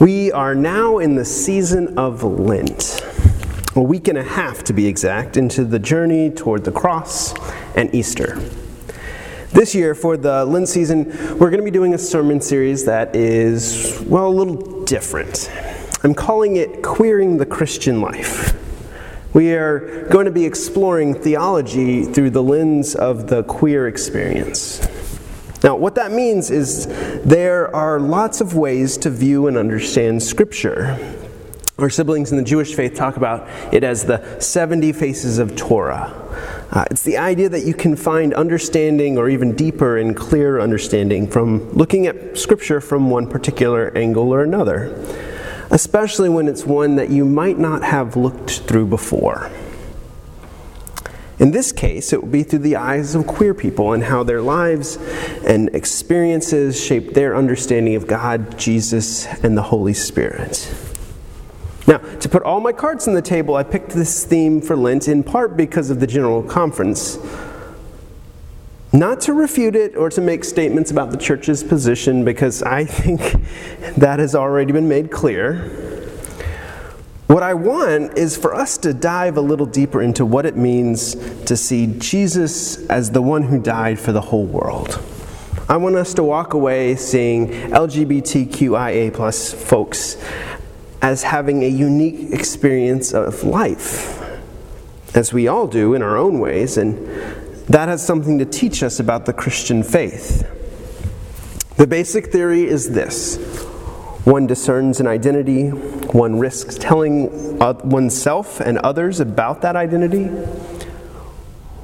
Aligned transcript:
We 0.00 0.32
are 0.32 0.56
now 0.56 0.98
in 0.98 1.14
the 1.14 1.24
season 1.24 1.96
of 1.96 2.24
Lent, 2.24 3.00
a 3.76 3.80
week 3.80 4.08
and 4.08 4.18
a 4.18 4.24
half 4.24 4.64
to 4.64 4.72
be 4.72 4.88
exact, 4.88 5.36
into 5.36 5.64
the 5.64 5.78
journey 5.78 6.30
toward 6.30 6.64
the 6.64 6.72
cross 6.72 7.32
and 7.76 7.94
Easter. 7.94 8.40
This 9.52 9.72
year, 9.72 9.94
for 9.94 10.16
the 10.16 10.44
Lent 10.46 10.68
season, 10.68 11.06
we're 11.38 11.48
going 11.50 11.58
to 11.58 11.62
be 11.62 11.70
doing 11.70 11.94
a 11.94 11.98
sermon 11.98 12.40
series 12.40 12.84
that 12.86 13.14
is, 13.14 14.02
well, 14.08 14.26
a 14.26 14.34
little 14.34 14.82
different. 14.82 15.48
I'm 16.02 16.12
calling 16.12 16.56
it 16.56 16.82
Queering 16.82 17.36
the 17.36 17.46
Christian 17.46 18.00
Life. 18.00 18.52
We 19.32 19.54
are 19.54 20.08
going 20.08 20.26
to 20.26 20.32
be 20.32 20.44
exploring 20.44 21.14
theology 21.14 22.04
through 22.04 22.30
the 22.30 22.42
lens 22.42 22.96
of 22.96 23.28
the 23.28 23.44
queer 23.44 23.86
experience. 23.86 24.80
Now, 25.64 25.76
what 25.76 25.94
that 25.94 26.12
means 26.12 26.50
is 26.50 26.86
there 27.24 27.74
are 27.74 27.98
lots 27.98 28.42
of 28.42 28.54
ways 28.54 28.98
to 28.98 29.08
view 29.08 29.46
and 29.46 29.56
understand 29.56 30.22
Scripture. 30.22 31.16
Our 31.78 31.88
siblings 31.88 32.30
in 32.30 32.36
the 32.36 32.44
Jewish 32.44 32.74
faith 32.74 32.94
talk 32.94 33.16
about 33.16 33.48
it 33.72 33.82
as 33.82 34.04
the 34.04 34.38
70 34.40 34.92
faces 34.92 35.38
of 35.38 35.56
Torah. 35.56 36.12
Uh, 36.70 36.84
it's 36.90 37.02
the 37.02 37.16
idea 37.16 37.48
that 37.48 37.64
you 37.64 37.72
can 37.72 37.96
find 37.96 38.34
understanding 38.34 39.16
or 39.16 39.30
even 39.30 39.56
deeper 39.56 39.96
and 39.96 40.14
clearer 40.14 40.60
understanding 40.60 41.26
from 41.26 41.70
looking 41.72 42.06
at 42.06 42.36
Scripture 42.36 42.82
from 42.82 43.08
one 43.08 43.26
particular 43.26 43.90
angle 43.96 44.34
or 44.34 44.42
another, 44.42 44.94
especially 45.70 46.28
when 46.28 46.46
it's 46.46 46.66
one 46.66 46.96
that 46.96 47.08
you 47.08 47.24
might 47.24 47.58
not 47.58 47.82
have 47.82 48.16
looked 48.16 48.60
through 48.60 48.86
before. 48.86 49.50
In 51.38 51.50
this 51.50 51.72
case, 51.72 52.12
it 52.12 52.22
will 52.22 52.30
be 52.30 52.44
through 52.44 52.60
the 52.60 52.76
eyes 52.76 53.14
of 53.14 53.26
queer 53.26 53.54
people 53.54 53.92
and 53.92 54.04
how 54.04 54.22
their 54.22 54.40
lives 54.40 54.96
and 55.44 55.74
experiences 55.74 56.82
shape 56.82 57.14
their 57.14 57.34
understanding 57.34 57.96
of 57.96 58.06
God, 58.06 58.56
Jesus, 58.56 59.26
and 59.42 59.56
the 59.56 59.62
Holy 59.62 59.94
Spirit. 59.94 60.72
Now, 61.86 61.98
to 61.98 62.28
put 62.28 62.42
all 62.44 62.60
my 62.60 62.72
cards 62.72 63.08
on 63.08 63.14
the 63.14 63.22
table, 63.22 63.56
I 63.56 63.62
picked 63.62 63.90
this 63.90 64.24
theme 64.24 64.60
for 64.60 64.76
Lent 64.76 65.08
in 65.08 65.22
part 65.22 65.56
because 65.56 65.90
of 65.90 66.00
the 66.00 66.06
General 66.06 66.42
Conference. 66.42 67.18
Not 68.92 69.20
to 69.22 69.32
refute 69.32 69.74
it 69.74 69.96
or 69.96 70.08
to 70.10 70.20
make 70.20 70.44
statements 70.44 70.92
about 70.92 71.10
the 71.10 71.16
church's 71.16 71.64
position, 71.64 72.24
because 72.24 72.62
I 72.62 72.84
think 72.84 73.42
that 73.96 74.20
has 74.20 74.36
already 74.36 74.72
been 74.72 74.88
made 74.88 75.10
clear. 75.10 75.93
What 77.26 77.42
I 77.42 77.54
want 77.54 78.18
is 78.18 78.36
for 78.36 78.54
us 78.54 78.76
to 78.78 78.92
dive 78.92 79.38
a 79.38 79.40
little 79.40 79.64
deeper 79.64 80.02
into 80.02 80.26
what 80.26 80.44
it 80.44 80.56
means 80.56 81.14
to 81.46 81.56
see 81.56 81.86
Jesus 81.98 82.86
as 82.88 83.12
the 83.12 83.22
one 83.22 83.44
who 83.44 83.58
died 83.58 83.98
for 83.98 84.12
the 84.12 84.20
whole 84.20 84.44
world. 84.44 85.02
I 85.66 85.78
want 85.78 85.96
us 85.96 86.12
to 86.14 86.22
walk 86.22 86.52
away 86.52 86.96
seeing 86.96 87.48
LGBTQIA 87.48 89.14
plus 89.14 89.54
folks 89.54 90.22
as 91.00 91.22
having 91.22 91.62
a 91.62 91.68
unique 91.68 92.30
experience 92.30 93.14
of 93.14 93.42
life, 93.42 94.20
as 95.14 95.32
we 95.32 95.48
all 95.48 95.66
do 95.66 95.94
in 95.94 96.02
our 96.02 96.18
own 96.18 96.40
ways, 96.40 96.76
and 96.76 97.08
that 97.68 97.88
has 97.88 98.04
something 98.04 98.38
to 98.38 98.44
teach 98.44 98.82
us 98.82 99.00
about 99.00 99.24
the 99.24 99.32
Christian 99.32 99.82
faith. 99.82 100.46
The 101.78 101.86
basic 101.86 102.30
theory 102.30 102.64
is 102.64 102.92
this 102.92 103.36
one 104.24 104.46
discerns 104.46 105.00
an 105.00 105.06
identity, 105.06 105.68
one 106.14 106.38
risks 106.38 106.76
telling 106.78 107.58
oneself 107.58 108.60
and 108.60 108.78
others 108.78 109.18
about 109.18 109.62
that 109.62 109.74
identity. 109.74 110.26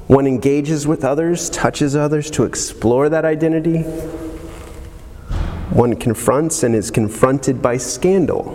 One 0.07 0.25
engages 0.25 0.87
with 0.87 1.03
others, 1.03 1.49
touches 1.49 1.97
others 1.97 2.31
to 2.31 2.45
explore 2.45 3.09
that 3.09 3.25
identity. 3.25 3.81
One 5.71 5.97
confronts 5.97 6.63
and 6.63 6.73
is 6.73 6.91
confronted 6.91 7.61
by 7.61 7.75
scandal. 7.75 8.53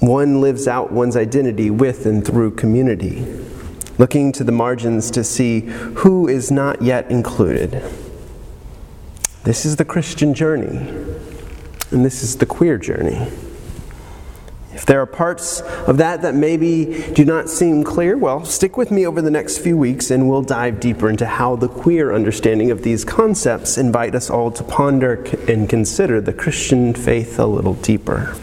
One 0.00 0.40
lives 0.40 0.66
out 0.66 0.90
one's 0.90 1.14
identity 1.14 1.68
with 1.68 2.06
and 2.06 2.26
through 2.26 2.52
community, 2.52 3.26
looking 3.98 4.32
to 4.32 4.44
the 4.44 4.52
margins 4.52 5.10
to 5.10 5.22
see 5.22 5.60
who 5.60 6.26
is 6.26 6.50
not 6.50 6.80
yet 6.80 7.10
included. 7.10 7.84
This 9.44 9.66
is 9.66 9.76
the 9.76 9.84
Christian 9.84 10.32
journey 10.32 10.88
and 11.90 12.02
this 12.02 12.22
is 12.22 12.38
the 12.38 12.46
queer 12.46 12.78
journey. 12.78 13.30
If 14.74 14.84
there 14.84 15.00
are 15.00 15.06
parts 15.06 15.60
of 15.60 15.96
that 15.96 16.22
that 16.22 16.34
maybe 16.34 17.10
do 17.14 17.24
not 17.24 17.48
seem 17.48 17.84
clear, 17.84 18.16
well, 18.16 18.44
stick 18.44 18.76
with 18.76 18.90
me 18.90 19.06
over 19.06 19.22
the 19.22 19.30
next 19.30 19.58
few 19.58 19.76
weeks 19.76 20.10
and 20.10 20.28
we'll 20.28 20.42
dive 20.42 20.78
deeper 20.78 21.08
into 21.08 21.26
how 21.26 21.56
the 21.56 21.68
queer 21.68 22.14
understanding 22.14 22.70
of 22.70 22.82
these 22.82 23.04
concepts 23.04 23.78
invite 23.78 24.14
us 24.14 24.28
all 24.28 24.50
to 24.50 24.62
ponder 24.62 25.24
and 25.48 25.68
consider 25.68 26.20
the 26.20 26.34
Christian 26.34 26.94
faith 26.94 27.38
a 27.38 27.46
little 27.46 27.74
deeper. 27.74 28.36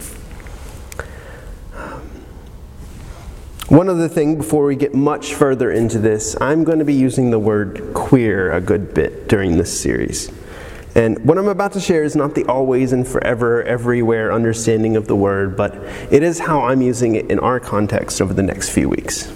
One 3.68 3.90
other 3.90 4.08
thing 4.08 4.38
before 4.38 4.66
we 4.66 4.76
get 4.76 4.94
much 4.94 5.34
further 5.34 5.72
into 5.72 6.00
this, 6.00 6.36
I'm 6.40 6.64
going 6.64 6.80
to 6.80 6.86
be 6.86 6.94
using 6.94 7.32
the 7.32 7.40
word 7.40 7.94
queer 7.94 8.52
a 8.52 8.62
good 8.62 8.94
bit 8.94 9.28
during 9.28 9.58
this 9.58 9.80
series. 9.80 10.32
And 10.96 11.24
what 11.26 11.38
I'm 11.38 11.50
about 11.50 11.74
to 11.74 11.82
share 11.82 12.04
is 12.04 12.16
not 12.16 12.36
the 12.36 12.46
always 12.46 12.94
and 12.94 13.06
forever, 13.06 13.62
everywhere 13.64 14.32
understanding 14.32 14.96
of 14.96 15.08
the 15.08 15.16
word, 15.16 15.58
but 15.58 15.76
it 16.10 16.24
is 16.24 16.40
how 16.40 16.62
I'm 16.62 16.82
using 16.82 17.16
it 17.16 17.30
in 17.30 17.38
our 17.40 17.60
context 17.60 18.22
over 18.22 18.34
the 18.34 18.42
next 18.42 18.70
few 18.70 18.88
weeks. 18.88 19.32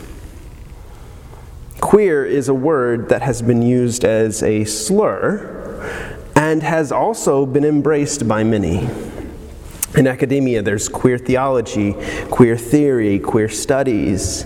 Queer 1.82 2.26
is 2.26 2.48
a 2.48 2.54
word 2.54 3.10
that 3.10 3.22
has 3.22 3.42
been 3.42 3.62
used 3.62 4.06
as 4.06 4.42
a 4.42 4.64
slur 4.64 5.58
and 6.36 6.64
has 6.64 6.94
also 6.94 7.46
been 7.46 7.66
embraced 7.66 8.26
by 8.26 8.44
many. 8.44 8.88
In 9.98 10.08
academia, 10.08 10.62
there's 10.62 10.88
queer 10.88 11.18
theology, 11.18 11.94
queer 12.30 12.58
theory, 12.58 13.20
queer 13.20 13.50
studies, 13.50 14.46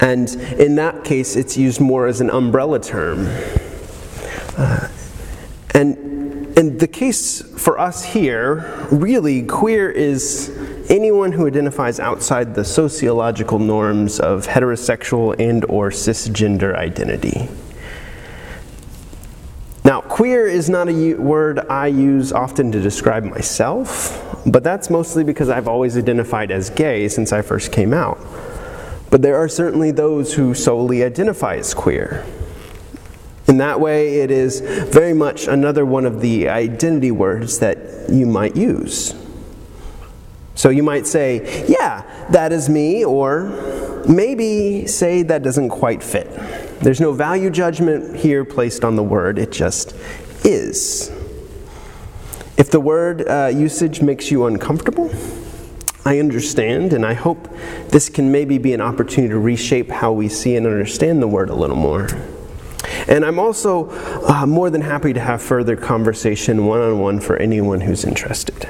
and 0.00 0.30
in 0.58 0.76
that 0.76 1.04
case, 1.04 1.36
it's 1.36 1.58
used 1.58 1.80
more 1.80 2.06
as 2.06 2.20
an 2.20 2.30
umbrella 2.30 2.80
term. 2.80 3.26
Uh, 4.56 4.88
and 5.74 6.08
and 6.58 6.80
the 6.80 6.88
case 6.88 7.40
for 7.40 7.78
us 7.78 8.04
here, 8.04 8.84
really, 8.90 9.44
queer 9.44 9.88
is 9.88 10.50
anyone 10.90 11.30
who 11.30 11.46
identifies 11.46 12.00
outside 12.00 12.56
the 12.56 12.64
sociological 12.64 13.60
norms 13.60 14.18
of 14.18 14.44
heterosexual 14.48 15.38
and 15.38 15.64
or 15.66 15.90
cisgender 15.90 16.74
identity. 16.74 17.48
Now, 19.84 20.00
queer 20.00 20.48
is 20.48 20.68
not 20.68 20.88
a 20.88 21.14
word 21.14 21.60
I 21.60 21.86
use 21.86 22.32
often 22.32 22.72
to 22.72 22.80
describe 22.80 23.22
myself, 23.22 24.42
but 24.44 24.64
that's 24.64 24.90
mostly 24.90 25.22
because 25.22 25.48
I've 25.48 25.68
always 25.68 25.96
identified 25.96 26.50
as 26.50 26.70
gay 26.70 27.06
since 27.06 27.32
I 27.32 27.40
first 27.40 27.70
came 27.70 27.94
out. 27.94 28.18
But 29.12 29.22
there 29.22 29.36
are 29.36 29.48
certainly 29.48 29.92
those 29.92 30.34
who 30.34 30.54
solely 30.54 31.04
identify 31.04 31.54
as 31.54 31.72
queer. 31.72 32.26
In 33.48 33.56
that 33.58 33.80
way, 33.80 34.20
it 34.20 34.30
is 34.30 34.60
very 34.60 35.14
much 35.14 35.48
another 35.48 35.86
one 35.86 36.04
of 36.04 36.20
the 36.20 36.50
identity 36.50 37.10
words 37.10 37.58
that 37.60 37.78
you 38.10 38.26
might 38.26 38.54
use. 38.54 39.14
So 40.54 40.68
you 40.68 40.82
might 40.82 41.06
say, 41.06 41.64
Yeah, 41.66 42.02
that 42.30 42.52
is 42.52 42.68
me, 42.68 43.06
or 43.06 44.02
maybe 44.06 44.86
say 44.86 45.22
that 45.22 45.42
doesn't 45.42 45.70
quite 45.70 46.02
fit. 46.02 46.28
There's 46.80 47.00
no 47.00 47.12
value 47.12 47.48
judgment 47.48 48.16
here 48.16 48.44
placed 48.44 48.84
on 48.84 48.96
the 48.96 49.02
word, 49.02 49.38
it 49.38 49.50
just 49.50 49.94
is. 50.44 51.10
If 52.58 52.70
the 52.70 52.80
word 52.80 53.26
uh, 53.26 53.50
usage 53.54 54.02
makes 54.02 54.30
you 54.30 54.46
uncomfortable, 54.46 55.10
I 56.04 56.18
understand, 56.18 56.92
and 56.92 57.06
I 57.06 57.14
hope 57.14 57.48
this 57.88 58.08
can 58.08 58.30
maybe 58.30 58.58
be 58.58 58.74
an 58.74 58.80
opportunity 58.80 59.32
to 59.32 59.38
reshape 59.38 59.90
how 59.90 60.12
we 60.12 60.28
see 60.28 60.56
and 60.56 60.66
understand 60.66 61.22
the 61.22 61.28
word 61.28 61.50
a 61.50 61.54
little 61.54 61.76
more. 61.76 62.08
And 63.08 63.24
I'm 63.24 63.38
also 63.38 63.90
uh, 64.26 64.44
more 64.46 64.68
than 64.68 64.82
happy 64.82 65.14
to 65.14 65.20
have 65.20 65.40
further 65.40 65.76
conversation 65.76 66.66
one 66.66 66.80
on 66.80 66.98
one 66.98 67.20
for 67.20 67.36
anyone 67.36 67.80
who's 67.80 68.04
interested. 68.04 68.68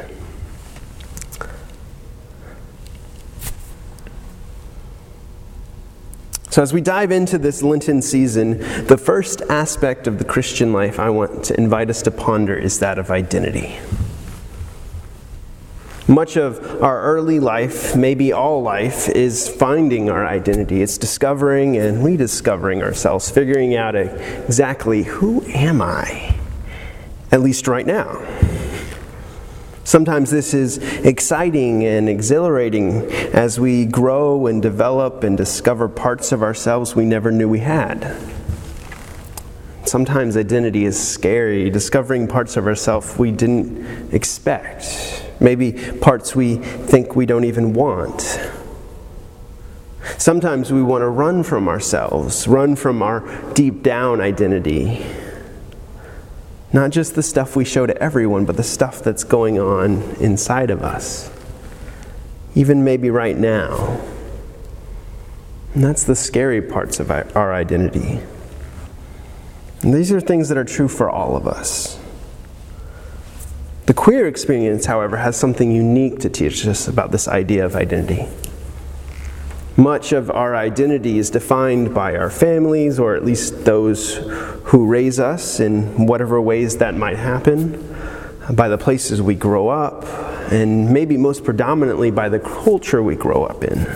So, 6.50 6.62
as 6.62 6.72
we 6.72 6.80
dive 6.80 7.12
into 7.12 7.36
this 7.38 7.62
Lenten 7.62 8.00
season, 8.00 8.58
the 8.86 8.96
first 8.96 9.42
aspect 9.42 10.06
of 10.06 10.18
the 10.18 10.24
Christian 10.24 10.72
life 10.72 10.98
I 10.98 11.10
want 11.10 11.44
to 11.44 11.56
invite 11.56 11.90
us 11.90 12.02
to 12.02 12.10
ponder 12.10 12.56
is 12.56 12.78
that 12.80 12.98
of 12.98 13.10
identity. 13.10 13.78
Much 16.08 16.38
of 16.38 16.82
our 16.82 17.02
early 17.02 17.38
life, 17.38 17.94
maybe 17.94 18.32
all 18.32 18.62
life, 18.62 19.10
is 19.10 19.46
finding 19.46 20.08
our 20.08 20.26
identity. 20.26 20.80
It's 20.80 20.96
discovering 20.96 21.76
and 21.76 22.02
rediscovering 22.02 22.82
ourselves, 22.82 23.30
figuring 23.30 23.76
out 23.76 23.94
exactly 23.94 25.02
who 25.02 25.44
am 25.48 25.82
I, 25.82 26.34
at 27.30 27.42
least 27.42 27.68
right 27.68 27.86
now. 27.86 28.26
Sometimes 29.84 30.30
this 30.30 30.54
is 30.54 30.78
exciting 31.04 31.84
and 31.84 32.08
exhilarating 32.08 33.02
as 33.34 33.60
we 33.60 33.84
grow 33.84 34.46
and 34.46 34.62
develop 34.62 35.24
and 35.24 35.36
discover 35.36 35.88
parts 35.88 36.32
of 36.32 36.42
ourselves 36.42 36.96
we 36.96 37.04
never 37.04 37.30
knew 37.30 37.50
we 37.50 37.60
had. 37.60 38.16
Sometimes 39.84 40.38
identity 40.38 40.86
is 40.86 40.98
scary, 40.98 41.68
discovering 41.68 42.28
parts 42.28 42.56
of 42.56 42.66
ourselves 42.66 43.18
we 43.18 43.30
didn't 43.30 44.14
expect. 44.14 45.27
Maybe 45.40 45.72
parts 46.00 46.34
we 46.34 46.56
think 46.56 47.16
we 47.16 47.26
don't 47.26 47.44
even 47.44 47.72
want. 47.72 48.40
Sometimes 50.16 50.72
we 50.72 50.82
want 50.82 51.02
to 51.02 51.08
run 51.08 51.42
from 51.42 51.68
ourselves, 51.68 52.48
run 52.48 52.76
from 52.76 53.02
our 53.02 53.52
deep 53.52 53.82
down 53.82 54.20
identity. 54.20 55.04
Not 56.72 56.90
just 56.90 57.14
the 57.14 57.22
stuff 57.22 57.56
we 57.56 57.64
show 57.64 57.86
to 57.86 57.96
everyone, 58.02 58.44
but 58.44 58.56
the 58.56 58.62
stuff 58.62 59.02
that's 59.02 59.24
going 59.24 59.58
on 59.58 60.02
inside 60.16 60.70
of 60.70 60.82
us. 60.82 61.30
Even 62.54 62.84
maybe 62.84 63.10
right 63.10 63.36
now. 63.36 64.00
And 65.74 65.84
that's 65.84 66.04
the 66.04 66.16
scary 66.16 66.60
parts 66.60 67.00
of 67.00 67.10
our 67.10 67.52
identity. 67.52 68.20
And 69.82 69.94
these 69.94 70.10
are 70.12 70.20
things 70.20 70.48
that 70.48 70.58
are 70.58 70.64
true 70.64 70.88
for 70.88 71.08
all 71.08 71.36
of 71.36 71.46
us. 71.46 71.97
The 73.88 73.94
queer 73.94 74.26
experience, 74.26 74.84
however, 74.84 75.16
has 75.16 75.34
something 75.34 75.72
unique 75.72 76.18
to 76.18 76.28
teach 76.28 76.66
us 76.66 76.88
about 76.88 77.10
this 77.10 77.26
idea 77.26 77.64
of 77.64 77.74
identity. 77.74 78.28
Much 79.78 80.12
of 80.12 80.30
our 80.30 80.54
identity 80.54 81.18
is 81.18 81.30
defined 81.30 81.94
by 81.94 82.14
our 82.14 82.28
families, 82.28 82.98
or 82.98 83.14
at 83.14 83.24
least 83.24 83.64
those 83.64 84.16
who 84.64 84.86
raise 84.86 85.18
us 85.18 85.58
in 85.58 86.06
whatever 86.06 86.38
ways 86.38 86.76
that 86.76 86.96
might 86.96 87.16
happen, 87.16 87.82
by 88.52 88.68
the 88.68 88.76
places 88.76 89.22
we 89.22 89.34
grow 89.34 89.68
up, 89.68 90.04
and 90.52 90.92
maybe 90.92 91.16
most 91.16 91.42
predominantly 91.42 92.10
by 92.10 92.28
the 92.28 92.40
culture 92.40 93.02
we 93.02 93.16
grow 93.16 93.44
up 93.44 93.64
in. 93.64 93.86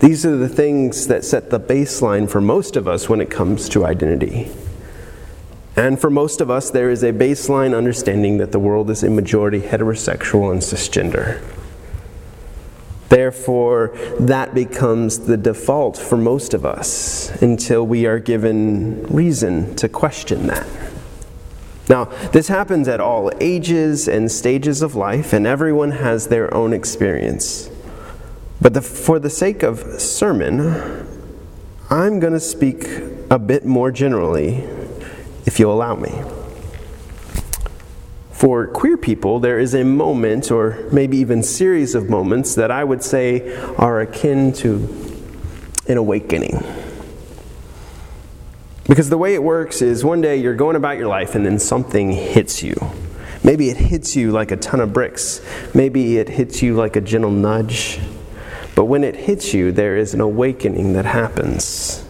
These 0.00 0.26
are 0.26 0.36
the 0.36 0.48
things 0.48 1.06
that 1.06 1.24
set 1.24 1.50
the 1.50 1.60
baseline 1.60 2.28
for 2.28 2.40
most 2.40 2.74
of 2.74 2.88
us 2.88 3.08
when 3.08 3.20
it 3.20 3.30
comes 3.30 3.68
to 3.68 3.86
identity. 3.86 4.50
And 5.74 5.98
for 6.00 6.10
most 6.10 6.40
of 6.40 6.50
us, 6.50 6.70
there 6.70 6.90
is 6.90 7.02
a 7.02 7.12
baseline 7.12 7.76
understanding 7.76 8.38
that 8.38 8.52
the 8.52 8.58
world 8.58 8.90
is 8.90 9.02
a 9.02 9.10
majority 9.10 9.60
heterosexual 9.60 10.52
and 10.52 10.60
cisgender. 10.60 11.42
Therefore, 13.08 13.96
that 14.20 14.54
becomes 14.54 15.20
the 15.20 15.36
default 15.36 15.96
for 15.98 16.16
most 16.16 16.54
of 16.54 16.64
us 16.64 17.30
until 17.42 17.86
we 17.86 18.06
are 18.06 18.18
given 18.18 19.02
reason 19.04 19.74
to 19.76 19.88
question 19.88 20.46
that. 20.46 20.66
Now, 21.88 22.06
this 22.32 22.48
happens 22.48 22.88
at 22.88 23.00
all 23.00 23.30
ages 23.40 24.08
and 24.08 24.30
stages 24.30 24.80
of 24.80 24.94
life, 24.94 25.32
and 25.32 25.46
everyone 25.46 25.90
has 25.90 26.28
their 26.28 26.52
own 26.54 26.72
experience. 26.72 27.68
But 28.60 28.74
the, 28.74 28.80
for 28.80 29.18
the 29.18 29.28
sake 29.28 29.62
of 29.62 30.00
sermon, 30.00 31.06
I'm 31.90 32.20
going 32.20 32.32
to 32.32 32.40
speak 32.40 32.86
a 33.30 33.38
bit 33.38 33.66
more 33.66 33.90
generally, 33.90 34.66
if 35.52 35.60
you'll 35.60 35.74
allow 35.74 35.94
me. 35.94 36.10
For 38.30 38.66
queer 38.66 38.96
people, 38.96 39.38
there 39.38 39.58
is 39.58 39.74
a 39.74 39.84
moment, 39.84 40.50
or 40.50 40.88
maybe 40.90 41.18
even 41.18 41.42
series 41.42 41.94
of 41.94 42.08
moments, 42.08 42.54
that 42.54 42.70
I 42.70 42.82
would 42.82 43.02
say 43.02 43.54
are 43.76 44.00
akin 44.00 44.54
to 44.54 44.88
an 45.88 45.98
awakening. 45.98 46.64
Because 48.84 49.10
the 49.10 49.18
way 49.18 49.34
it 49.34 49.42
works 49.42 49.82
is 49.82 50.02
one 50.02 50.22
day 50.22 50.38
you're 50.38 50.54
going 50.54 50.74
about 50.74 50.96
your 50.96 51.08
life 51.08 51.34
and 51.34 51.44
then 51.44 51.58
something 51.58 52.12
hits 52.12 52.62
you. 52.62 52.74
Maybe 53.44 53.68
it 53.68 53.76
hits 53.76 54.16
you 54.16 54.32
like 54.32 54.52
a 54.52 54.56
ton 54.56 54.80
of 54.80 54.94
bricks. 54.94 55.42
Maybe 55.74 56.16
it 56.16 56.30
hits 56.30 56.62
you 56.62 56.74
like 56.76 56.96
a 56.96 57.02
gentle 57.02 57.30
nudge. 57.30 58.00
But 58.74 58.86
when 58.86 59.04
it 59.04 59.16
hits 59.16 59.52
you, 59.52 59.70
there 59.70 59.98
is 59.98 60.14
an 60.14 60.22
awakening 60.22 60.94
that 60.94 61.04
happens. 61.04 62.06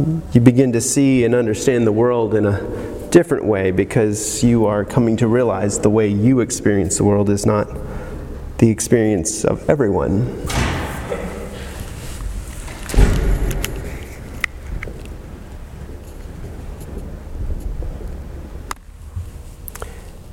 You 0.00 0.40
begin 0.40 0.72
to 0.72 0.80
see 0.80 1.24
and 1.24 1.34
understand 1.34 1.86
the 1.86 1.92
world 1.92 2.34
in 2.34 2.46
a 2.46 3.08
different 3.10 3.44
way 3.44 3.70
because 3.70 4.42
you 4.42 4.64
are 4.64 4.82
coming 4.82 5.16
to 5.18 5.26
realize 5.26 5.78
the 5.78 5.90
way 5.90 6.08
you 6.08 6.40
experience 6.40 6.96
the 6.96 7.04
world 7.04 7.28
is 7.28 7.44
not 7.44 7.68
the 8.58 8.70
experience 8.70 9.44
of 9.44 9.68
everyone. 9.68 10.46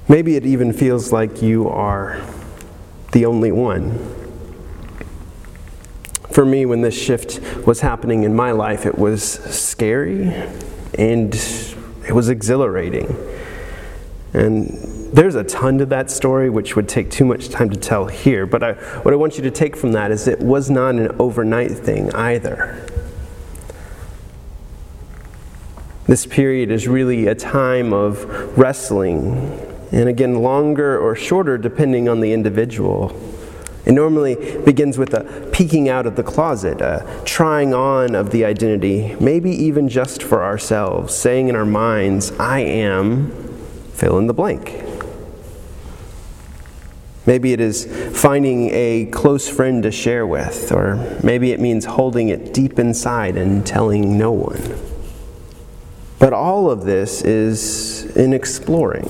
Maybe 0.08 0.38
it 0.38 0.46
even 0.46 0.72
feels 0.72 1.12
like 1.12 1.42
you 1.42 1.68
are 1.68 2.22
the 3.12 3.25
only 3.25 3.52
one. 3.52 4.26
For 6.38 6.45
me, 6.45 6.68
when 6.68 6.81
this 6.81 6.94
shift 6.94 7.42
was 7.66 7.81
happening 7.81 8.22
in 8.22 8.36
my 8.36 8.51
life, 8.51 8.86
it 8.86 8.95
was 8.95 9.24
scary 9.24 10.31
and 10.94 11.34
it 12.07 12.12
was 12.13 12.30
exhilarating. 12.30 13.07
And 14.34 14.68
there's 15.12 15.34
a 15.34 15.44
ton 15.44 15.80
to 15.80 15.88
that 15.88 16.12
story, 16.12 16.51
which 16.51 16.75
would 16.75 16.88
take 16.88 17.10
too 17.10 17.25
much 17.25 17.50
time 17.50 17.72
to 17.72 17.75
tell 17.75 18.06
here. 18.06 18.45
But 18.45 18.62
I, 18.62 18.74
what 18.74 19.16
I 19.16 19.18
want 19.18 19.38
you 19.38 19.44
to 19.45 19.50
take 19.50 19.75
from 19.75 19.94
that 19.94 20.12
is 20.12 20.28
it 20.28 20.39
was 20.39 20.69
not 20.69 20.94
an 20.94 21.16
overnight 21.18 21.72
thing 21.72 22.13
either. 22.13 22.86
This 26.06 26.28
period 26.28 26.69
is 26.69 26.88
really 26.88 27.25
a 27.25 27.34
time 27.34 27.94
of 27.94 28.56
wrestling, 28.56 29.60
and 29.92 30.07
again, 30.07 30.36
longer 30.36 31.00
or 31.00 31.16
shorter 31.16 31.57
depending 31.57 32.07
on 32.07 32.19
the 32.19 32.31
individual. 32.31 33.19
It 33.88 33.94
normally 33.94 34.36
begins 34.66 34.98
with 34.98 35.13
a 35.13 35.50
peeking 35.54 35.88
out 35.88 36.06
of 36.06 36.18
the 36.18 36.24
closet, 36.24 36.81
a 36.81 37.22
trying 37.24 37.74
on 37.74 38.16
of 38.16 38.31
the 38.31 38.44
identity, 38.44 39.16
maybe 39.22 39.50
even 39.50 39.88
just 39.88 40.22
for 40.22 40.44
ourselves, 40.44 41.16
saying 41.16 41.48
in 41.48 41.56
our 41.56 41.66
minds, 41.66 42.34
I 42.38 42.60
am, 42.60 43.31
fill 43.94 44.18
in 44.18 44.28
the 44.28 44.34
blank. 44.34 44.84
Maybe 47.25 47.54
it 47.54 47.62
is 47.62 47.86
finding 48.13 48.72
a 48.74 49.06
close 49.06 49.48
friend 49.48 49.81
to 49.84 49.92
share 49.92 50.28
with, 50.28 50.69
or 50.74 51.19
maybe 51.24 51.54
it 51.54 51.62
means 51.62 51.86
holding 51.86 52.28
it 52.28 52.54
deep 52.54 52.80
inside 52.80 53.38
and 53.38 53.66
telling 53.66 54.18
no 54.18 54.34
one. 54.34 54.78
But 56.19 56.34
all 56.34 56.69
of 56.69 56.84
this 56.84 57.22
is 57.22 58.13
in 58.18 58.34
exploring. 58.34 59.07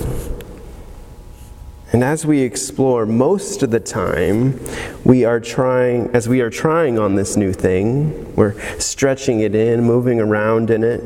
And 1.93 2.03
as 2.03 2.25
we 2.25 2.41
explore, 2.41 3.05
most 3.05 3.63
of 3.63 3.71
the 3.71 3.79
time, 3.79 4.59
we 5.05 5.23
are 5.23 5.39
trying, 5.39 6.09
as 6.13 6.27
we 6.27 6.41
are 6.41 6.49
trying 6.49 6.99
on 6.99 7.15
this 7.15 7.37
new 7.37 7.53
thing, 7.53 8.35
we're 8.35 8.59
stretching 8.77 9.39
it 9.39 9.55
in, 9.55 9.83
moving 9.83 10.19
around 10.19 10.69
in 10.69 10.83
it, 10.83 11.01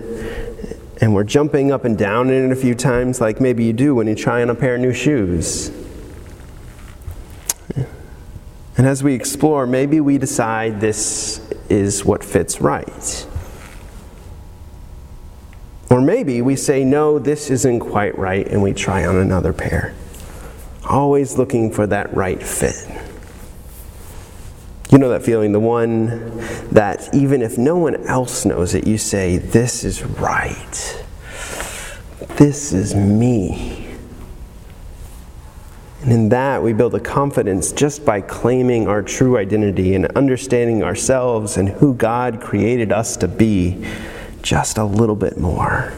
and 1.00 1.14
we're 1.14 1.24
jumping 1.24 1.72
up 1.72 1.86
and 1.86 1.98
down 1.98 2.32
in 2.32 2.46
it 2.46 2.52
a 2.52 2.56
few 2.56 2.74
times, 2.74 3.22
like 3.22 3.40
maybe 3.40 3.64
you 3.64 3.74
do 3.74 3.94
when 3.94 4.08
you 4.08 4.16
try 4.16 4.42
on 4.42 4.50
a 4.50 4.56
pair 4.56 4.76
of 4.76 4.82
new 4.82 4.94
shoes. 4.94 5.70
And 8.76 8.88
as 8.88 9.04
we 9.04 9.14
explore, 9.14 9.68
maybe 9.68 10.02
we 10.02 10.18
decide 10.18 10.82
this 10.82 11.48
is 11.70 12.04
what 12.04 12.24
fits 12.24 12.60
right. 12.60 13.28
Or 15.92 16.02
maybe 16.02 16.42
we 16.42 16.56
say, 16.56 16.84
no, 16.84 17.20
this 17.20 17.52
isn't 17.52 17.82
quite 17.82 18.18
right, 18.18 18.48
and 18.48 18.64
we 18.64 18.74
try 18.74 19.06
on 19.06 19.18
another 19.18 19.54
pair 19.54 19.94
always 20.86 21.38
looking 21.38 21.72
for 21.72 21.88
that 21.88 22.14
right 22.14 22.42
fit. 22.42 22.76
You 24.92 24.98
know 24.98 25.10
that 25.10 25.24
feeling, 25.24 25.54
the 25.54 25.60
one 25.60 26.38
that 26.72 27.16
even 27.16 27.42
if 27.42 27.58
no 27.58 27.78
one 27.78 27.96
else 28.08 28.46
knows 28.46 28.74
it, 28.74 28.86
you 28.86 28.98
say, 28.98 29.38
This 29.38 29.86
is 29.86 30.04
right. 30.04 31.06
This 32.36 32.74
is 32.74 32.94
me. 32.94 33.88
And 36.02 36.12
in 36.12 36.30
that, 36.30 36.64
we 36.64 36.74
build 36.74 36.96
a 36.96 37.00
confidence 37.00 37.72
just 37.72 38.04
by 38.04 38.22
claiming 38.22 38.88
our 38.88 39.04
true 39.04 39.38
identity 39.38 39.94
and 39.94 40.08
understanding 40.08 40.84
ourselves 40.84 41.58
and 41.58 41.70
who 41.70 41.94
God 41.94 42.42
created 42.42 42.92
us 42.92 43.16
to 43.18 43.28
be 43.28 43.86
just 44.42 44.78
a 44.78 44.84
little 44.84 45.16
bit 45.16 45.38
more. 45.38 45.94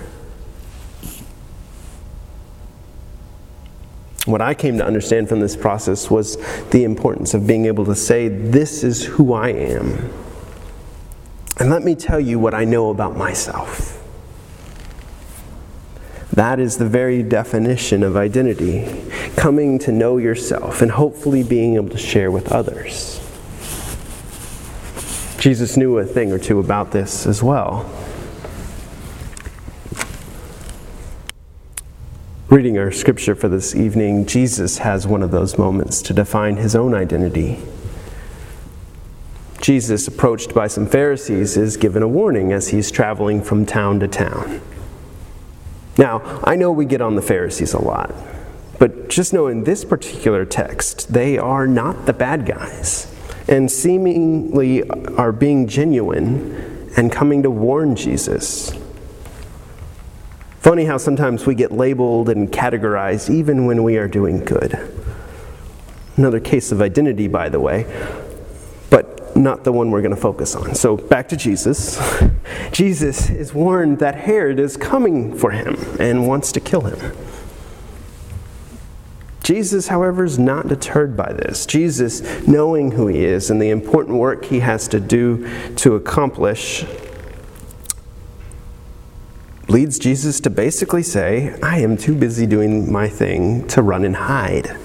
What 4.25 4.41
I 4.41 4.53
came 4.53 4.77
to 4.77 4.85
understand 4.85 5.27
from 5.27 5.41
this 5.41 5.55
process 5.55 6.09
was 6.09 6.37
the 6.69 6.85
importance 6.85 7.33
of 7.33 7.45
being 7.45 7.65
able 7.65 7.85
to 7.85 7.95
say, 7.95 8.29
This 8.29 8.83
is 8.83 9.03
who 9.03 9.33
I 9.33 9.49
am. 9.49 10.11
And 11.59 11.69
let 11.69 11.83
me 11.83 11.93
tell 11.93 12.19
you 12.19 12.39
what 12.39 12.53
I 12.53 12.63
know 12.63 12.89
about 12.89 13.17
myself. 13.17 13.99
That 16.31 16.59
is 16.59 16.77
the 16.77 16.87
very 16.87 17.21
definition 17.21 18.01
of 18.01 18.15
identity 18.17 19.05
coming 19.35 19.77
to 19.79 19.91
know 19.91 20.17
yourself 20.17 20.81
and 20.81 20.89
hopefully 20.89 21.43
being 21.43 21.75
able 21.75 21.89
to 21.89 21.97
share 21.97 22.31
with 22.31 22.51
others. 22.51 23.19
Jesus 25.37 25.77
knew 25.77 25.99
a 25.99 26.05
thing 26.05 26.31
or 26.31 26.39
two 26.39 26.59
about 26.59 26.91
this 26.91 27.27
as 27.27 27.43
well. 27.43 27.91
Reading 32.49 32.77
our 32.77 32.91
scripture 32.91 33.35
for 33.35 33.47
this 33.47 33.73
evening, 33.73 34.25
Jesus 34.25 34.79
has 34.79 35.07
one 35.07 35.23
of 35.23 35.31
those 35.31 35.57
moments 35.57 36.01
to 36.03 36.13
define 36.13 36.57
his 36.57 36.75
own 36.75 36.93
identity. 36.93 37.57
Jesus, 39.61 40.07
approached 40.09 40.53
by 40.53 40.67
some 40.67 40.85
Pharisees, 40.85 41.55
is 41.55 41.77
given 41.77 42.03
a 42.03 42.07
warning 42.07 42.51
as 42.51 42.67
he's 42.67 42.91
traveling 42.91 43.41
from 43.41 43.65
town 43.65 44.01
to 44.01 44.09
town. 44.09 44.61
Now, 45.97 46.41
I 46.43 46.57
know 46.57 46.71
we 46.71 46.85
get 46.85 47.01
on 47.01 47.15
the 47.15 47.21
Pharisees 47.21 47.73
a 47.73 47.81
lot, 47.81 48.13
But 48.83 49.07
just 49.07 49.31
know 49.31 49.47
in 49.47 49.63
this 49.63 49.85
particular 49.85 50.43
text, 50.43 51.13
they 51.13 51.37
are 51.37 51.67
not 51.67 52.05
the 52.05 52.11
bad 52.11 52.45
guys 52.45 53.09
and 53.47 53.71
seemingly 53.71 54.83
are 55.17 55.31
being 55.31 55.67
genuine 55.67 56.91
and 56.97 57.09
coming 57.09 57.43
to 57.43 57.49
warn 57.49 57.95
Jesus. 57.95 58.73
Funny 60.63 60.85
how 60.85 60.97
sometimes 60.97 61.45
we 61.45 61.55
get 61.55 61.73
labeled 61.73 62.29
and 62.29 62.49
categorized 62.49 63.29
even 63.29 63.65
when 63.65 63.83
we 63.83 63.97
are 63.97 64.07
doing 64.07 64.39
good. 64.45 64.79
Another 66.15 66.39
case 66.39 66.71
of 66.71 66.81
identity, 66.81 67.27
by 67.27 67.49
the 67.49 67.59
way, 67.59 67.85
but 68.89 69.35
not 69.35 69.65
the 69.65 69.73
one 69.73 69.91
we're 69.91 70.01
going 70.01 70.15
to 70.15 70.21
focus 70.21 70.55
on. 70.55 70.73
So 70.73 70.95
back 70.95 71.27
to 71.27 71.35
Jesus. 71.35 72.01
Jesus 72.71 73.29
is 73.29 73.53
warned 73.53 73.99
that 73.99 74.15
Herod 74.15 74.57
is 74.57 74.77
coming 74.77 75.37
for 75.37 75.51
him 75.51 75.75
and 75.99 76.29
wants 76.29 76.53
to 76.53 76.61
kill 76.61 76.83
him. 76.83 77.13
Jesus, 79.43 79.89
however, 79.89 80.23
is 80.23 80.39
not 80.39 80.69
deterred 80.69 81.17
by 81.17 81.33
this. 81.33 81.65
Jesus, 81.65 82.47
knowing 82.47 82.91
who 82.91 83.07
he 83.07 83.25
is 83.25 83.49
and 83.49 83.61
the 83.61 83.69
important 83.69 84.17
work 84.17 84.45
he 84.45 84.61
has 84.61 84.87
to 84.87 85.01
do 85.01 85.45
to 85.75 85.95
accomplish, 85.95 86.85
leads 89.67 89.97
Jesus 89.97 90.39
to 90.41 90.49
basically 90.49 91.03
say, 91.03 91.57
I 91.61 91.79
am 91.79 91.97
too 91.97 92.15
busy 92.15 92.45
doing 92.45 92.91
my 92.91 93.07
thing 93.07 93.67
to 93.69 93.81
run 93.81 94.03
and 94.03 94.15
hide. 94.15 94.75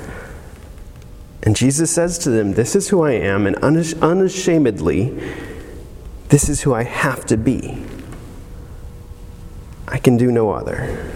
And 1.43 1.57
Jesus 1.57 1.91
says 1.91 2.19
to 2.19 2.31
them, 2.31 2.53
This 2.53 2.77
is 2.77 2.89
who 2.89 3.03
I 3.03 3.13
am, 3.13 3.47
and 3.47 3.57
unashamedly, 3.57 5.19
this 6.29 6.49
is 6.49 6.63
who 6.63 6.75
I 6.75 6.83
have 6.83 7.25
to 7.27 7.37
be. 7.37 7.83
I 9.87 9.99
can 9.99 10.17
do 10.17 10.31
no 10.31 10.51
other. 10.51 11.13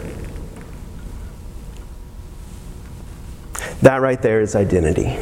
That 3.83 4.00
right 4.00 4.23
there 4.23 4.40
is 4.40 4.54
identity. 4.54 5.19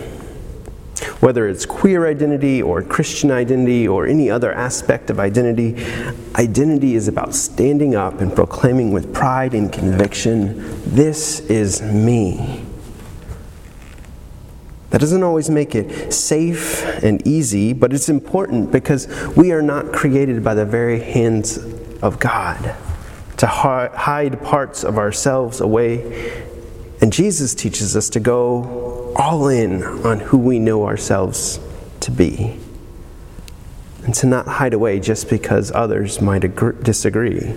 Whether 1.20 1.48
it's 1.48 1.66
queer 1.66 2.06
identity 2.06 2.62
or 2.62 2.82
Christian 2.82 3.30
identity 3.30 3.86
or 3.86 4.06
any 4.06 4.30
other 4.30 4.52
aspect 4.52 5.10
of 5.10 5.20
identity, 5.20 5.76
identity 6.34 6.94
is 6.94 7.08
about 7.08 7.34
standing 7.34 7.94
up 7.94 8.20
and 8.20 8.34
proclaiming 8.34 8.90
with 8.90 9.12
pride 9.12 9.52
and 9.52 9.70
conviction, 9.70 10.56
This 10.84 11.40
is 11.40 11.82
me. 11.82 12.64
That 14.90 15.00
doesn't 15.00 15.22
always 15.22 15.50
make 15.50 15.74
it 15.74 16.12
safe 16.12 16.84
and 17.04 17.24
easy, 17.26 17.74
but 17.74 17.92
it's 17.92 18.08
important 18.08 18.72
because 18.72 19.06
we 19.36 19.52
are 19.52 19.62
not 19.62 19.92
created 19.92 20.42
by 20.42 20.54
the 20.54 20.64
very 20.64 21.00
hands 21.00 21.58
of 22.02 22.18
God 22.18 22.74
to 23.36 23.46
hide 23.46 24.42
parts 24.42 24.84
of 24.84 24.98
ourselves 24.98 25.60
away 25.60 26.48
and 27.00 27.12
Jesus 27.12 27.54
teaches 27.54 27.96
us 27.96 28.10
to 28.10 28.20
go 28.20 28.89
all 29.16 29.48
in 29.48 29.82
on 29.82 30.20
who 30.20 30.38
we 30.38 30.58
know 30.58 30.86
ourselves 30.86 31.60
to 32.00 32.10
be 32.10 32.58
and 34.04 34.14
to 34.14 34.26
not 34.26 34.46
hide 34.46 34.74
away 34.74 34.98
just 34.98 35.28
because 35.28 35.70
others 35.72 36.20
might 36.20 36.44
agree, 36.44 36.74
disagree. 36.82 37.54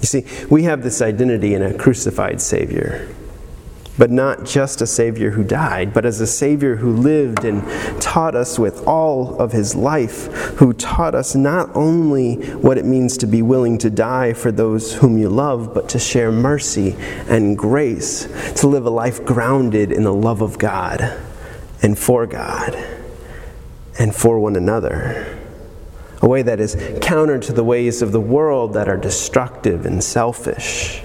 You 0.00 0.06
see, 0.06 0.26
we 0.50 0.64
have 0.64 0.82
this 0.82 1.00
identity 1.00 1.54
in 1.54 1.62
a 1.62 1.72
crucified 1.72 2.40
Savior 2.40 3.08
but 3.96 4.10
not 4.10 4.44
just 4.44 4.80
a 4.80 4.86
Savior 4.86 5.30
who 5.30 5.44
died, 5.44 5.94
but 5.94 6.04
as 6.04 6.20
a 6.20 6.26
Savior 6.26 6.76
who 6.76 6.92
lived 6.92 7.44
and 7.44 7.62
taught 8.00 8.34
us 8.34 8.58
with 8.58 8.86
all 8.86 9.40
of 9.40 9.52
his 9.52 9.74
life, 9.74 10.26
who 10.56 10.72
taught 10.72 11.14
us 11.14 11.34
not 11.34 11.70
only 11.76 12.34
what 12.54 12.76
it 12.76 12.84
means 12.84 13.16
to 13.18 13.26
be 13.26 13.42
willing 13.42 13.78
to 13.78 13.90
die 13.90 14.32
for 14.32 14.50
those 14.50 14.94
whom 14.94 15.16
you 15.16 15.28
love, 15.28 15.72
but 15.72 15.88
to 15.90 15.98
share 15.98 16.32
mercy 16.32 16.96
and 17.28 17.56
grace, 17.56 18.26
to 18.54 18.66
live 18.66 18.84
a 18.84 18.90
life 18.90 19.24
grounded 19.24 19.92
in 19.92 20.02
the 20.02 20.14
love 20.14 20.42
of 20.42 20.58
God 20.58 21.00
and 21.82 21.96
for 21.96 22.26
God 22.26 22.74
and 23.98 24.14
for 24.14 24.40
one 24.40 24.56
another. 24.56 25.38
A 26.20 26.28
way 26.28 26.42
that 26.42 26.58
is 26.58 26.76
counter 27.00 27.38
to 27.38 27.52
the 27.52 27.62
ways 27.62 28.02
of 28.02 28.10
the 28.10 28.20
world 28.20 28.72
that 28.74 28.88
are 28.88 28.96
destructive 28.96 29.86
and 29.86 30.02
selfish 30.02 31.02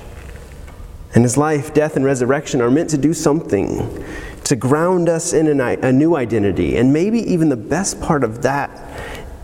and 1.15 1.23
his 1.23 1.37
life, 1.37 1.73
death, 1.73 1.95
and 1.95 2.05
resurrection 2.05 2.61
are 2.61 2.69
meant 2.69 2.89
to 2.91 2.97
do 2.97 3.13
something 3.13 4.05
to 4.43 4.55
ground 4.55 5.09
us 5.09 5.33
in 5.33 5.59
a 5.59 5.91
new 5.91 6.15
identity. 6.15 6.77
And 6.77 6.93
maybe 6.93 7.19
even 7.19 7.49
the 7.49 7.57
best 7.57 7.99
part 8.01 8.23
of 8.23 8.41
that 8.43 8.69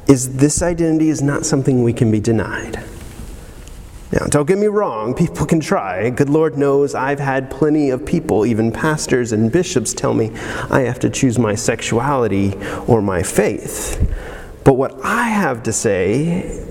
is 0.07 0.37
this 0.37 0.61
identity 0.61 1.09
is 1.09 1.21
not 1.21 1.45
something 1.45 1.83
we 1.83 1.93
can 1.93 2.11
be 2.11 2.19
denied. 2.19 2.83
Now, 4.11 4.27
don't 4.27 4.47
get 4.47 4.59
me 4.59 4.67
wrong, 4.67 5.13
people 5.13 5.45
can 5.45 5.59
try. 5.59 6.09
Good 6.11 6.29
Lord 6.29 6.57
knows 6.57 6.93
I've 6.95 7.19
had 7.19 7.49
plenty 7.49 7.89
of 7.89 8.05
people, 8.05 8.45
even 8.45 8.71
pastors 8.71 9.31
and 9.31 9.51
bishops, 9.51 9.93
tell 9.93 10.13
me 10.13 10.31
I 10.69 10.81
have 10.81 10.99
to 10.99 11.09
choose 11.09 11.39
my 11.39 11.55
sexuality 11.55 12.53
or 12.87 13.01
my 13.01 13.23
faith. 13.23 13.99
But 14.63 14.73
what 14.73 15.03
I 15.03 15.23
have 15.23 15.63
to 15.63 15.73
say 15.73 16.65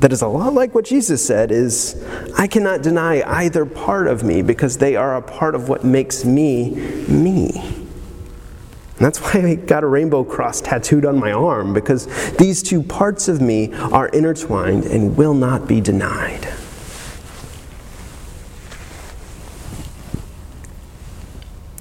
that 0.00 0.12
is 0.12 0.22
a 0.22 0.28
lot 0.28 0.54
like 0.54 0.74
what 0.74 0.84
Jesus 0.84 1.24
said 1.24 1.50
is 1.50 2.02
I 2.36 2.46
cannot 2.46 2.82
deny 2.82 3.22
either 3.22 3.66
part 3.66 4.06
of 4.06 4.22
me 4.22 4.42
because 4.42 4.78
they 4.78 4.94
are 4.94 5.16
a 5.16 5.22
part 5.22 5.54
of 5.54 5.68
what 5.68 5.84
makes 5.84 6.24
me 6.24 6.70
me. 7.08 7.50
And 8.98 9.06
that's 9.06 9.18
why 9.20 9.40
I 9.40 9.54
got 9.54 9.84
a 9.84 9.86
rainbow 9.86 10.24
cross 10.24 10.60
tattooed 10.60 11.04
on 11.04 11.18
my 11.18 11.32
arm 11.32 11.72
because 11.72 12.06
these 12.36 12.62
two 12.62 12.82
parts 12.82 13.28
of 13.28 13.40
me 13.40 13.72
are 13.74 14.08
intertwined 14.08 14.84
and 14.84 15.16
will 15.16 15.34
not 15.34 15.68
be 15.68 15.80
denied. 15.80 16.44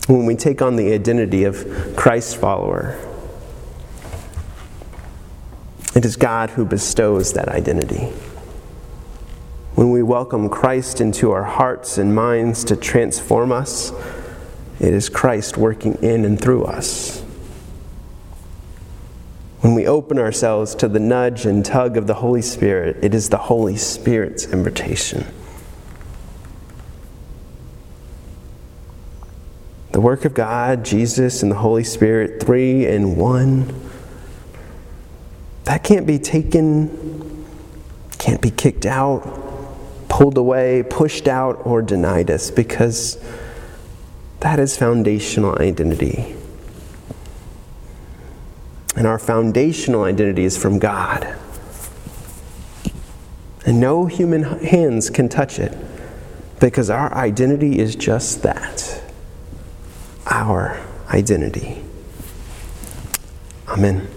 When 0.08 0.26
we 0.26 0.36
take 0.36 0.62
on 0.62 0.76
the 0.76 0.94
identity 0.94 1.44
of 1.44 1.96
Christ 1.96 2.38
follower, 2.38 2.98
it 5.96 6.06
is 6.06 6.16
God 6.16 6.52
who 6.52 6.66
bestows 6.66 7.34
that 7.34 7.50
identity. 7.50 8.12
When 9.76 9.92
we 9.92 10.02
welcome 10.02 10.50
Christ 10.50 11.02
into 11.02 11.32
our 11.32 11.44
hearts 11.44 11.98
and 11.98 12.16
minds 12.16 12.64
to 12.66 12.76
transform 12.76 13.52
us, 13.52 13.92
it 14.80 14.94
is 14.94 15.08
Christ 15.08 15.58
working 15.58 15.96
in 16.04 16.26
and 16.26 16.40
through 16.40 16.66
us. 16.66 17.22
When 19.62 19.76
we 19.76 19.88
open 19.88 20.20
ourselves 20.20 20.76
to 20.76 20.88
the 20.88 21.00
nudge 21.00 21.46
and 21.46 21.66
tug 21.66 21.98
of 21.98 22.08
the 22.08 22.16
Holy 22.16 22.42
Spirit, 22.42 22.98
it 23.04 23.14
is 23.14 23.30
the 23.30 23.38
Holy 23.38 23.78
Spirit's 23.78 24.46
invitation. 24.46 25.26
The 29.92 30.02
work 30.02 30.26
of 30.26 30.34
God, 30.34 30.86
Jesus, 30.86 31.42
and 31.42 31.52
the 31.52 31.58
Holy 31.58 31.84
Spirit, 31.84 32.42
three 32.42 32.86
in 32.86 33.16
one 33.16 33.87
that 35.68 35.84
can't 35.84 36.08
be 36.08 36.18
taken, 36.18 37.46
can't 38.18 38.42
be 38.42 38.50
kicked 38.50 38.86
out, 38.86 39.22
pulled 40.08 40.38
away, 40.38 40.82
pushed 40.90 41.28
out, 41.28 41.60
or 41.66 41.82
denied 41.82 42.32
us 42.32 42.50
because 42.50 43.22
that 44.40 44.60
is 44.60 44.78
foundational 44.78 45.62
identity. 45.62 46.38
And 48.96 49.06
our 49.06 49.20
foundational 49.20 50.06
identity 50.06 50.46
is 50.46 50.58
from 50.58 50.80
God. 50.80 51.36
And 53.66 53.82
no 53.82 54.06
human 54.06 54.44
hands 54.44 55.10
can 55.10 55.28
touch 55.28 55.60
it 55.60 55.78
because 56.62 56.90
our 56.90 57.14
identity 57.14 57.78
is 57.78 57.94
just 57.98 58.42
that 58.44 59.02
our 60.28 60.82
identity. 61.10 61.84
Amen. 63.68 64.08